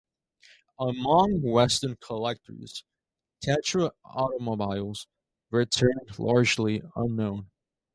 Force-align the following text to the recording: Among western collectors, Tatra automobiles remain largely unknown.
Among 0.79 1.43
western 1.43 1.95
collectors, 1.97 2.83
Tatra 3.45 3.91
automobiles 4.03 5.05
remain 5.51 5.67
largely 6.17 6.81
unknown. 6.95 7.51